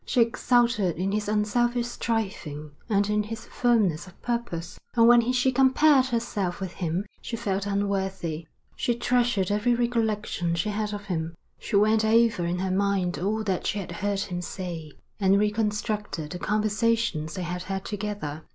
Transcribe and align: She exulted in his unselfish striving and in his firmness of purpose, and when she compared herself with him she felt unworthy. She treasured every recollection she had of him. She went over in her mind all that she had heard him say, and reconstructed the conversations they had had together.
She 0.03 0.19
exulted 0.21 0.95
in 0.95 1.11
his 1.11 1.27
unselfish 1.29 1.85
striving 1.85 2.71
and 2.89 3.07
in 3.07 3.21
his 3.21 3.45
firmness 3.45 4.07
of 4.07 4.19
purpose, 4.23 4.79
and 4.95 5.07
when 5.07 5.31
she 5.31 5.51
compared 5.51 6.07
herself 6.07 6.59
with 6.59 6.71
him 6.71 7.05
she 7.21 7.35
felt 7.35 7.67
unworthy. 7.67 8.47
She 8.75 8.95
treasured 8.95 9.51
every 9.51 9.75
recollection 9.75 10.55
she 10.55 10.69
had 10.69 10.91
of 10.91 11.05
him. 11.05 11.35
She 11.59 11.75
went 11.75 12.03
over 12.03 12.47
in 12.47 12.57
her 12.57 12.71
mind 12.71 13.19
all 13.19 13.43
that 13.43 13.67
she 13.67 13.77
had 13.77 13.91
heard 13.91 14.21
him 14.21 14.41
say, 14.41 14.93
and 15.19 15.37
reconstructed 15.37 16.31
the 16.31 16.39
conversations 16.39 17.35
they 17.35 17.43
had 17.43 17.61
had 17.61 17.85
together. 17.85 18.41